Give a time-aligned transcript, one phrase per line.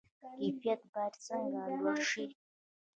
[0.35, 2.25] کیفیت باید څنګه لوړ شي؟